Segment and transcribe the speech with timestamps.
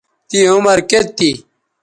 [0.29, 1.31] تیں عمر کیئت تھی